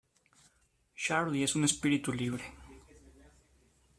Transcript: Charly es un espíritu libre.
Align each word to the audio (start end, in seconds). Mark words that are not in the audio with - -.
Charly 1.03 1.43
es 1.43 1.55
un 1.55 1.63
espíritu 1.63 2.11
libre. 2.11 2.43